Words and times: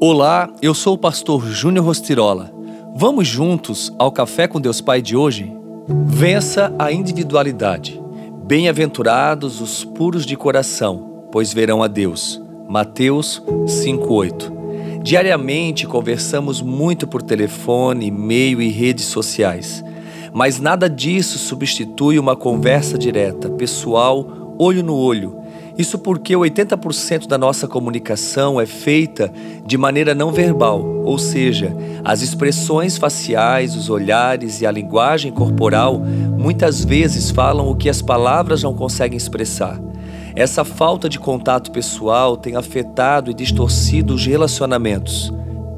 Olá, 0.00 0.52
eu 0.60 0.74
sou 0.74 0.94
o 0.94 0.98
pastor 0.98 1.46
Júnior 1.46 1.86
Rostirola. 1.86 2.52
Vamos 2.96 3.28
juntos 3.28 3.92
ao 3.96 4.10
Café 4.10 4.48
com 4.48 4.60
Deus 4.60 4.80
Pai 4.80 5.00
de 5.00 5.16
hoje? 5.16 5.50
Vença 6.06 6.74
a 6.78 6.92
individualidade. 6.92 8.02
Bem-aventurados 8.44 9.60
os 9.60 9.84
puros 9.84 10.26
de 10.26 10.36
coração, 10.36 11.28
pois 11.30 11.52
verão 11.52 11.82
a 11.82 11.86
Deus. 11.86 12.42
Mateus 12.68 13.40
5:8. 13.66 14.52
Diariamente 15.02 15.86
conversamos 15.86 16.60
muito 16.60 17.06
por 17.06 17.22
telefone, 17.22 18.06
e-mail 18.06 18.60
e 18.60 18.70
redes 18.70 19.04
sociais. 19.06 19.84
Mas 20.32 20.58
nada 20.58 20.90
disso 20.90 21.38
substitui 21.38 22.18
uma 22.18 22.34
conversa 22.34 22.98
direta, 22.98 23.48
pessoal, 23.48 24.54
olho 24.58 24.82
no 24.82 24.96
olho 24.96 25.43
isso 25.76 25.98
porque 25.98 26.34
80% 26.34 27.26
da 27.26 27.36
nossa 27.36 27.66
comunicação 27.66 28.60
é 28.60 28.66
feita 28.66 29.32
de 29.66 29.76
maneira 29.76 30.14
não 30.14 30.30
verbal, 30.30 30.84
ou 31.04 31.18
seja, 31.18 31.74
as 32.04 32.22
expressões 32.22 32.96
faciais, 32.96 33.74
os 33.74 33.90
olhares 33.90 34.60
e 34.60 34.66
a 34.66 34.70
linguagem 34.70 35.32
corporal 35.32 35.98
muitas 35.98 36.84
vezes 36.84 37.30
falam 37.30 37.68
o 37.68 37.74
que 37.74 37.88
as 37.88 38.00
palavras 38.00 38.62
não 38.62 38.74
conseguem 38.74 39.16
expressar. 39.16 39.80
Essa 40.36 40.64
falta 40.64 41.08
de 41.08 41.18
contato 41.18 41.70
pessoal 41.70 42.36
tem 42.36 42.56
afetado 42.56 43.30
e 43.30 43.34
distorcido 43.34 44.14
os 44.14 44.26
relacionamentos. 44.26 45.32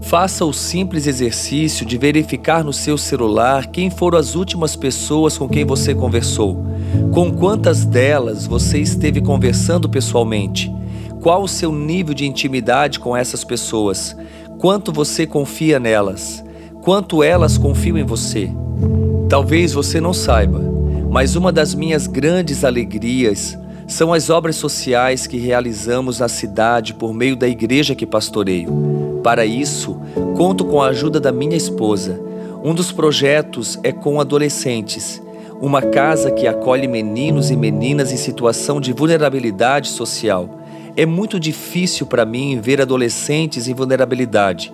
Faça 0.07 0.45
o 0.45 0.53
simples 0.53 1.09
exercício 1.09 1.85
de 1.85 1.99
verificar 1.99 2.63
no 2.63 2.73
seu 2.73 2.97
celular 2.97 3.67
quem 3.67 3.91
foram 3.91 4.17
as 4.17 4.37
últimas 4.37 4.77
pessoas 4.77 5.37
com 5.37 5.49
quem 5.49 5.65
você 5.65 5.97
conversou. 5.97 6.65
Com 7.13 7.33
quantas 7.33 7.85
delas 7.85 8.47
você 8.47 8.79
esteve 8.79 9.21
conversando 9.21 9.89
pessoalmente? 9.89 10.73
Qual 11.21 11.43
o 11.43 11.49
seu 11.49 11.73
nível 11.73 12.15
de 12.15 12.25
intimidade 12.25 13.01
com 13.01 13.17
essas 13.17 13.43
pessoas? 13.43 14.17
Quanto 14.61 14.93
você 14.93 15.27
confia 15.27 15.81
nelas? 15.81 16.45
Quanto 16.83 17.21
elas 17.21 17.59
confiam 17.59 17.99
em 17.99 18.05
você? 18.05 18.49
Talvez 19.29 19.73
você 19.73 20.01
não 20.01 20.15
saiba, 20.15 20.61
mas 21.11 21.35
uma 21.35 21.51
das 21.51 21.75
minhas 21.75 22.07
grandes 22.07 22.63
alegrias 22.63 23.59
são 23.89 24.13
as 24.13 24.31
obras 24.31 24.55
sociais 24.55 25.27
que 25.27 25.37
realizamos 25.37 26.21
na 26.21 26.29
cidade 26.29 26.95
por 26.95 27.13
meio 27.13 27.35
da 27.35 27.49
igreja 27.49 27.93
que 27.93 28.07
pastoreio. 28.07 28.96
Para 29.27 29.45
isso, 29.45 29.97
conto 30.37 30.65
com 30.65 30.81
a 30.81 30.87
ajuda 30.87 31.19
da 31.19 31.33
minha 31.33 31.57
esposa. 31.57 32.23
Um 32.63 32.73
dos 32.73 32.93
projetos 32.93 33.77
é 33.83 33.91
com 33.91 34.21
adolescentes, 34.21 35.21
uma 35.61 35.83
casa 35.83 36.31
que 36.31 36.47
acolhe 36.47 36.87
meninos 36.87 37.51
e 37.51 37.57
meninas 37.57 38.13
em 38.13 38.17
situação 38.17 38.81
de 38.81 38.93
vulnerabilidade 38.93 39.89
social. 39.89 40.61
É 40.97 41.05
muito 41.05 41.41
difícil 41.41 42.07
para 42.07 42.25
mim 42.25 42.61
ver 42.61 42.81
adolescentes 42.81 43.67
em 43.67 43.75
vulnerabilidade, 43.75 44.73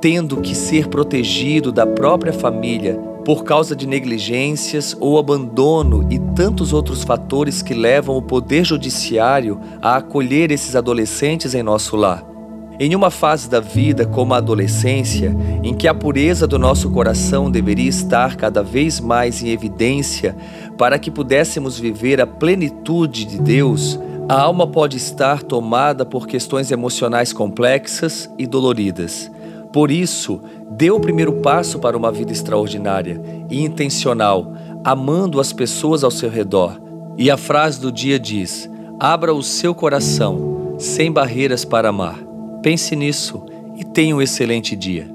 tendo 0.00 0.38
que 0.38 0.54
ser 0.54 0.88
protegido 0.88 1.70
da 1.70 1.86
própria 1.86 2.32
família 2.32 2.94
por 3.26 3.44
causa 3.44 3.76
de 3.76 3.86
negligências 3.86 4.96
ou 4.98 5.18
abandono 5.18 6.08
e 6.10 6.18
tantos 6.34 6.72
outros 6.72 7.04
fatores 7.04 7.60
que 7.60 7.74
levam 7.74 8.16
o 8.16 8.22
Poder 8.22 8.64
Judiciário 8.64 9.60
a 9.82 9.96
acolher 9.96 10.50
esses 10.50 10.74
adolescentes 10.74 11.54
em 11.54 11.62
nosso 11.62 11.94
lar. 11.94 12.31
Em 12.80 12.94
uma 12.96 13.10
fase 13.10 13.48
da 13.48 13.60
vida 13.60 14.06
como 14.06 14.34
a 14.34 14.38
adolescência, 14.38 15.36
em 15.62 15.74
que 15.74 15.86
a 15.86 15.94
pureza 15.94 16.46
do 16.46 16.58
nosso 16.58 16.90
coração 16.90 17.50
deveria 17.50 17.88
estar 17.88 18.36
cada 18.36 18.62
vez 18.62 18.98
mais 18.98 19.42
em 19.42 19.50
evidência 19.50 20.34
para 20.78 20.98
que 20.98 21.10
pudéssemos 21.10 21.78
viver 21.78 22.20
a 22.20 22.26
plenitude 22.26 23.24
de 23.24 23.38
Deus, 23.38 23.98
a 24.28 24.40
alma 24.40 24.66
pode 24.66 24.96
estar 24.96 25.42
tomada 25.42 26.06
por 26.06 26.26
questões 26.26 26.70
emocionais 26.70 27.32
complexas 27.32 28.30
e 28.38 28.46
doloridas. 28.46 29.30
Por 29.72 29.90
isso, 29.90 30.40
dê 30.70 30.90
o 30.90 31.00
primeiro 31.00 31.34
passo 31.34 31.78
para 31.78 31.96
uma 31.96 32.10
vida 32.10 32.32
extraordinária 32.32 33.20
e 33.50 33.62
intencional, 33.62 34.52
amando 34.84 35.40
as 35.40 35.52
pessoas 35.52 36.02
ao 36.02 36.10
seu 36.10 36.30
redor. 36.30 36.80
E 37.16 37.30
a 37.30 37.36
frase 37.36 37.80
do 37.80 37.92
dia 37.92 38.18
diz: 38.18 38.68
Abra 38.98 39.34
o 39.34 39.42
seu 39.42 39.74
coração, 39.74 40.76
sem 40.78 41.12
barreiras 41.12 41.64
para 41.64 41.90
amar. 41.90 42.31
Pense 42.62 42.94
nisso 42.94 43.44
e 43.76 43.84
tenha 43.84 44.14
um 44.14 44.22
excelente 44.22 44.76
dia. 44.76 45.11